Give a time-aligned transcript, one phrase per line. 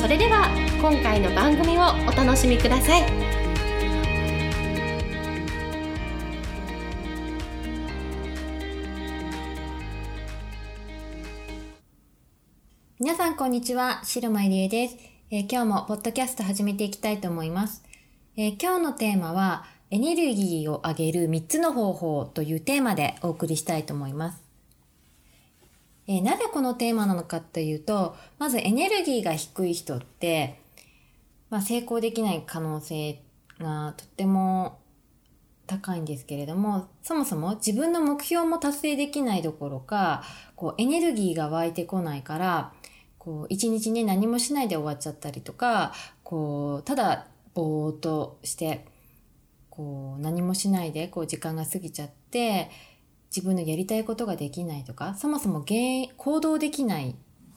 [0.00, 0.48] それでは
[0.80, 3.02] 今回の番組をお楽しみください。
[12.98, 14.96] 皆さんこんにちは、白間入江です、
[15.30, 17.82] えー、今日もポッドキャスト始めていきたいと思います、
[18.38, 24.49] えー、今日のテーマはエネルギーを上げる3つの方法というテーマでお送りしたいと思います。
[26.10, 30.60] えー、なぜこのテーマなのかというと、まずエネルギーが低い人って、
[31.50, 33.22] まあ、成功できない可能性
[33.60, 34.80] がとっても
[35.68, 40.24] 高いんですけれども、そもそも自分の目標も達成できないどころか、
[40.56, 42.72] こうエネルギーが湧いてこないから、
[43.18, 45.92] こう一日ね何もしないで終わっちゃったりとか、
[46.24, 48.84] こうただぼーっとして、
[49.68, 52.68] こう何もしないでこう時間が過ぎちゃって、
[53.34, 57.14] 自分のやりたいことができないとか、そもそも原因、行動できない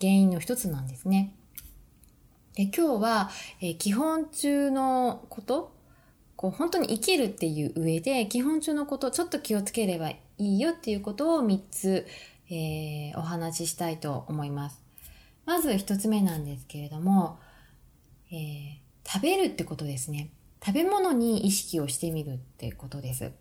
[0.00, 1.34] 原因の一つなんですね。
[2.54, 5.74] で今日は、えー、基本中のこと、
[6.36, 12.06] こう本当に生きるっていう上で、基本中のこと、ちょっと気をつければいいよっていうことを3つ、
[12.48, 14.80] えー、お話ししたいと思います。
[15.46, 17.38] まず1つ目なんですけれども、
[18.30, 20.30] えー、食べるってことですね。
[20.64, 23.32] 食べ物に意識をしてみるってことです。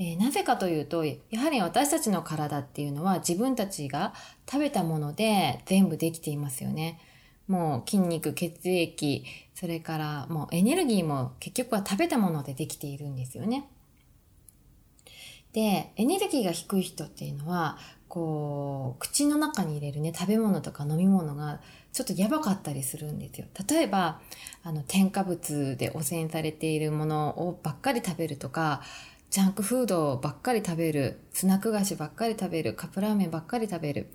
[0.00, 4.14] えー、なぜかというと、やはり私たちの体っていうのは自分たちが
[4.48, 7.00] 食べたもので全部できていますよね。
[7.48, 13.68] もう筋肉、血液、それからもうエネルギーも結局は食べたものでできているんですよね。
[15.52, 21.60] で、エネルギーが低い人っていうのは、こう、口の中に入れるね、食べ物とか飲み物が
[21.92, 23.46] ちょっとやばかったりするんですよ。
[23.68, 24.20] 例えば、
[24.62, 28.82] あの、添加物で汚染されているものをばっかり食べるとか、
[29.30, 34.06] ジャンクフードばっかり食べる、スナック菓子ばっかり食べる、カップラーメンばっかり食べる。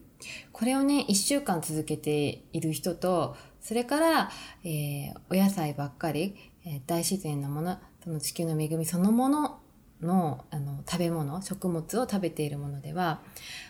[0.51, 4.31] これをね、一週間続けている人と、それから、
[4.63, 6.35] えー、お野菜ばっかり、
[6.65, 9.59] えー、大自然のもの、その地球の恵みそのもの
[10.01, 13.21] のあの食べ物、食物を食べているものでは、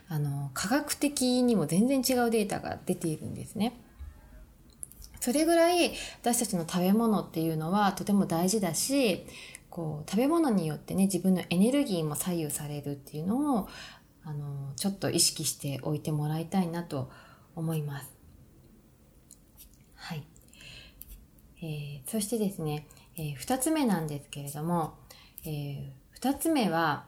[0.08, 3.78] あの、科学的にも全然違うデータが出ているんですね。
[5.24, 9.26] それぐらい私たちの食べ物っていうのはとても大事だし、
[9.74, 13.68] こう食べ物によってね自分のエネルギーも左右されるっていうのを
[14.24, 17.10] あのちょっと意識しておいてもらいたいなと
[17.56, 18.14] 思います。
[19.96, 20.24] はい。
[21.64, 22.86] えー、そしてですね、
[23.18, 24.94] えー、2つ目なんですけれども、
[25.44, 25.92] えー、
[26.22, 27.08] 2つ目は、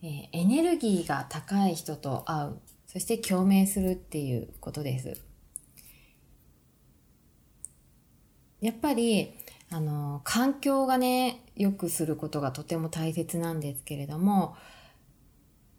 [0.00, 5.20] えー、エネルギーが高い人と会う、そして共鳴するっていうことです。
[8.60, 9.34] やっぱり、
[9.74, 14.54] あの、環境がね、良くすることがとても大切なんですけれども、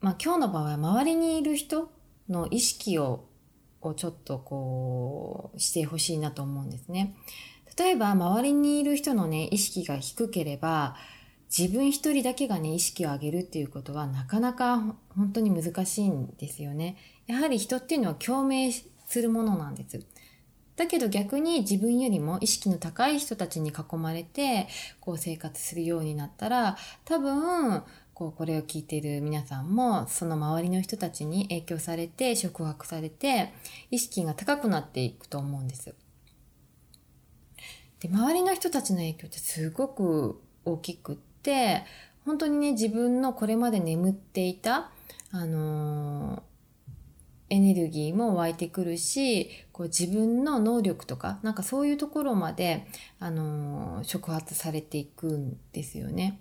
[0.01, 1.89] まあ今日の場合は周りにいる人
[2.27, 3.23] の意識を
[3.81, 7.15] をちょっとこうしてほしいなと思うんですね。
[7.77, 10.97] 例えば周りにいる人のね、意識が低ければ、
[11.57, 16.97] 自分一人だけがね、意識を上げるっていうことはなかなか本当に難しいんですよね。
[17.27, 18.73] やはり人っていうのは共鳴
[19.05, 20.01] するものなんです。
[20.75, 24.67] だけど逆に自分よりも意識の高い人たちに囲まれて、
[24.99, 33.53] こう生活するようになったら、多分、こう、これを聞いている皆さんも、その周りの人たちに影響されて、触発されて、
[33.91, 35.93] 意識が高くなっていくと思うんです。
[37.99, 41.83] で、周りの人たちの影響ってすごく大きくって、
[42.25, 44.91] 本当にね、自分のこれまで眠っていた、
[45.31, 46.54] あのー
[47.55, 52.85] エネルギーも湧いてくるし、こう自分の能力とか、なんかそういうところまで、
[53.19, 56.39] あのー、触発されていくんですよね。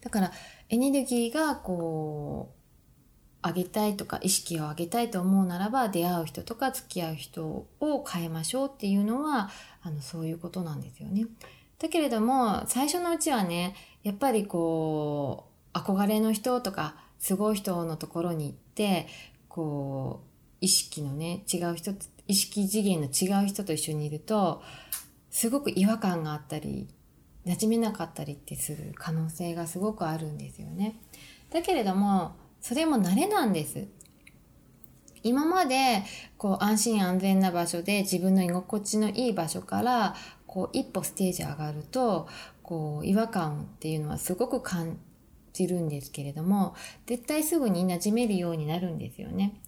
[0.00, 0.32] だから、
[0.68, 2.52] エネルギーがこ
[3.44, 7.44] う、上げたいとか、意識を上げたいと思うならば、出会う人とか付き合う人
[7.80, 9.50] を変えましょうっていうのは、
[9.82, 11.26] あの、そういうことなんですよね。
[11.78, 19.06] だけれども、最初のうちはね、やっぱりこう、憧れの人とか、すごい人のところに行って、
[19.56, 20.26] こう、
[20.60, 21.92] 意識のね、違う人、
[22.28, 24.62] 意識次元の違う人と一緒にいると、
[25.30, 26.86] すごく違和感があったり、
[27.46, 30.96] 馴染めなかったりってする可能性がすごくあるんですよね。
[31.50, 33.86] だけれども、それも慣れなんです。
[35.22, 36.02] 今まで
[36.36, 40.14] こう安心安全な場所で自分の居心地のいい場所から
[40.46, 42.28] こう一歩ステージ上がると
[42.62, 44.98] こう違和感っていうのはすごく感
[45.56, 46.74] じるんですけれども
[47.06, 49.60] 絶対すぐに馴染めるようになるんですよね。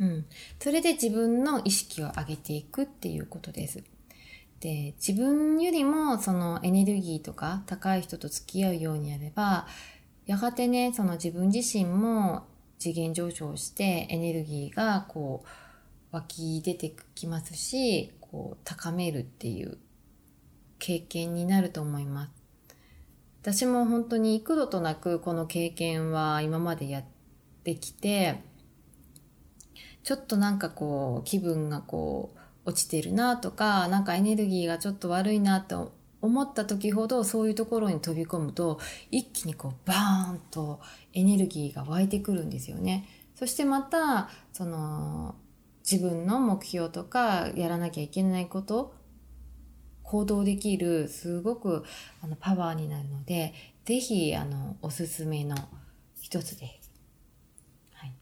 [0.00, 0.26] うん、
[0.60, 3.82] それで自分の意識を上げていくっていうことです。
[4.60, 9.68] で自分よりもそのエネルギーとか高い人と付き合うようにやれば
[10.26, 12.46] やがてねその自分自身も
[12.78, 19.78] 次元上昇してエネルギーがこう湧き出てきますしこう高めるっていう
[20.78, 22.37] 経験になると思います。
[23.42, 27.04] 私も本当に幾度となくこの経験は今までやっ
[27.64, 28.40] てきて
[30.02, 32.38] ちょっとなんかこう気分がこう
[32.70, 38.80] 落ちてるなとかなんかエネルギーがちょっと悪いなと思った時ほどそういうところに飛び込むと
[39.10, 40.80] 一気にこうバーンと
[41.12, 43.08] エネルギーが湧いてくるんですよね。
[43.34, 45.36] そしてまたその
[45.90, 48.94] 自分の目標とかやらなきゃいけないこと
[50.08, 51.84] 行動できるすごく
[52.22, 53.52] あのパワーになるので
[53.84, 55.54] 是非あのおすすめの
[56.18, 56.90] 一つです。
[57.92, 58.12] はい、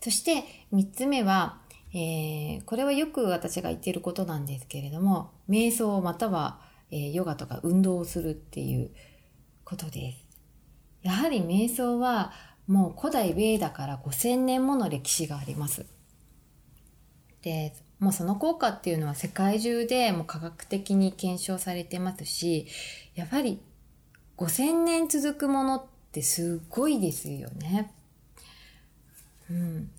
[0.00, 0.44] そして
[0.74, 1.58] 3つ目は
[1.94, 6.60] えー、これはよく私が言っていることなんですけれども、瞑想または、
[6.90, 8.90] えー、ヨガとか運動をするっていう
[9.64, 10.26] ことです。
[11.02, 12.32] やはり瞑想は
[12.66, 15.86] もう古代ベーダから5000年もの歴史があります。
[17.46, 22.66] で、もうその効果っていうのは世界中でもう科学的に検証されてますし、
[23.14, 23.60] やっぱり
[24.36, 27.92] 5000年続くものってすごいですよね。
[29.48, 29.90] うん。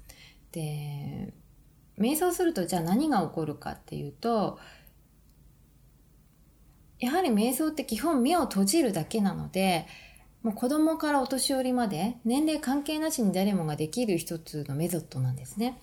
[0.52, 1.32] で、
[1.98, 4.60] 瞑想するとじゃあ何が起こるかっていうと
[7.00, 9.88] やはり瞑想って基本目を閉じるだけなので
[10.44, 15.80] もう子供からお年寄りまで年齢関係なしに誰もができる一つのメソッドなんですね。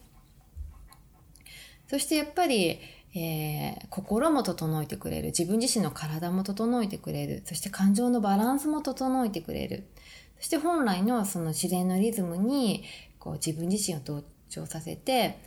[1.89, 2.81] そしてやっぱり、
[3.15, 9.87] えー、心も整えてくれる自分自身の体も整えてくれるそして感情のバランスも整えてくれる
[10.39, 12.85] そして本来のその自然のリズムに
[13.19, 15.39] こう自分自身を同調させて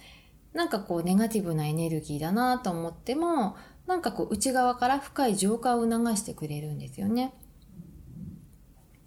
[0.54, 3.56] なんかこうネガティブなエネルギーだなと思っても
[3.86, 7.34] なんかこう内側から深い浄化を促してくれるんですよね。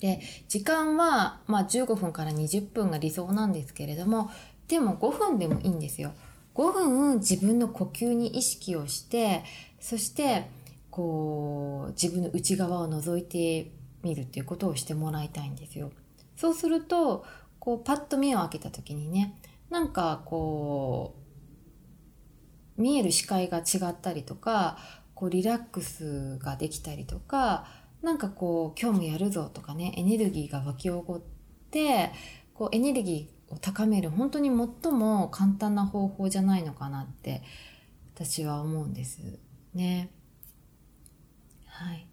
[0.01, 4.31] で時間は、まあ、15分から20分が理想なんですけれども
[4.67, 6.13] でも5分でもいいんですよ。
[6.61, 9.45] 5分自分の呼吸に意識をして
[9.81, 10.47] そして
[10.91, 13.71] こう自分の内側を覗いて
[14.03, 15.91] みるっていうことをしてもらいたいんですよ。
[16.37, 17.25] そうすると
[17.59, 19.39] こうパッと目を開けた時にね
[19.71, 21.15] なんかこ
[22.77, 24.77] う見える視界が違ったりとか
[25.15, 27.69] こうリラックスができたりとか
[28.03, 32.11] なんかこう今日もやるぞとかねエネルギーが湧き起こって
[32.53, 37.43] こうエネルギーを高める本当に最も簡単な方法じゃないのかなって
[38.15, 39.21] 私は思うんです
[39.75, 40.11] ね。
[41.67, 42.07] はい、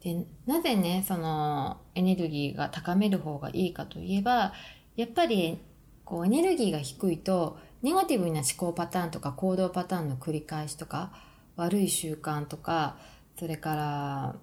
[0.00, 4.52] でなぜねそのエネルギーが高める方がいいかといえば
[4.96, 5.58] やっぱり
[6.04, 11.12] こうエネルギーが低いとネガティブな思考パターンとか行動パターンの繰り返しとか
[11.56, 12.96] 悪い習慣とか
[13.38, 14.36] それから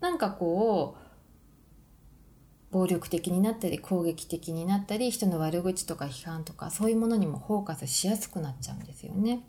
[0.00, 1.11] なんかこう
[2.72, 9.44] 暴力的になったり攻撃的になったり人の悪口とか批判とかそういうものにもフォーカスしやすくなっちゃうんですよね。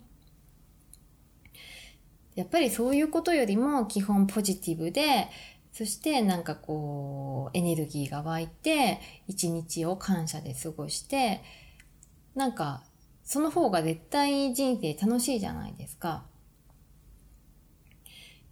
[2.36, 5.28] やっぱりそういうことよりも基本ポジティブで
[5.72, 11.42] そしてなんかこうエネルギーが湧いて一日を感謝で過ごして
[12.34, 12.82] なんか
[13.24, 16.24] その方が絶対人生楽しいじゃないですか。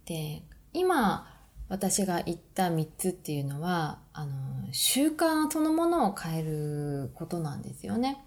[0.05, 0.43] で、
[0.73, 1.32] 今
[1.73, 4.31] 私が言った3つっていうのは、あの、
[4.73, 8.23] 習慣そのものを変えることなんですよね。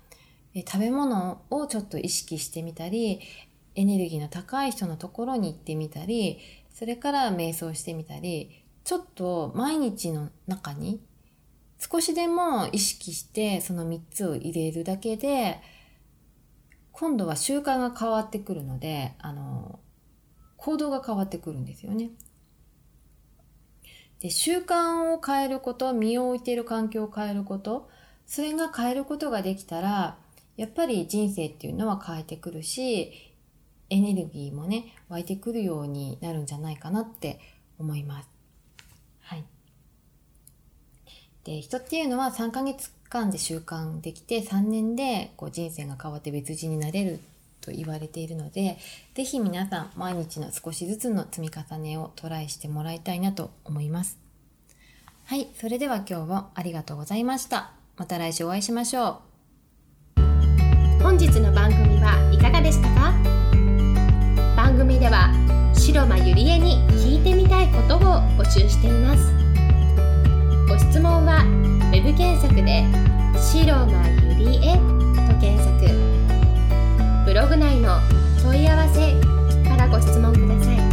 [0.67, 3.21] 食べ物をちょっと意識してみたり、
[3.77, 6.41] エネルギーの高い人のところに行ってみたり、
[6.75, 11.01] それから瞑想してみたり、ちょっと毎日の中に
[11.79, 15.61] 少しでも意識してその3つを入れるだけで、
[16.91, 19.79] 今度は習慣が変わってくるので、あの、
[20.57, 22.11] 行動が変わってくるんですよね。
[24.21, 27.89] で、習慣を変えること、身を置いている環境を変えること、
[28.27, 30.19] それが変えることができたら、
[30.57, 33.13] やっぱり人生っていうのは変えてくるし、
[33.91, 37.39] エネルギーもね、湧いてくるようになるんじゃないかなって
[37.79, 38.29] 思います。
[39.21, 39.45] はい。
[41.45, 47.21] で、人っていうのは3ヶ月間で習慣できて3年でこう人生が変わって別人になれる
[47.67, 48.79] と言われているので
[49.15, 54.19] 是非皆さん毎日の少しずつの積み重ねをトライしてもらいたいなと思います。
[55.25, 57.73] はいそれでは今日もありがとうございました。
[57.97, 59.21] また来週お会いしましょ
[60.17, 60.23] う。
[61.03, 63.13] 本日の番組はいかがでしたか？
[64.57, 65.33] 番組では
[65.75, 68.01] 白間ゆりえに聞いてみたいことを
[68.39, 69.33] 募集しています。
[70.69, 71.43] ご質問は
[71.93, 72.85] web 検索で
[73.35, 74.77] 「白間ゆりえ」
[75.29, 76.06] と検索。
[77.37, 78.01] ブログ内の
[78.43, 79.13] 問い合わせ
[79.69, 80.86] からご質問ください。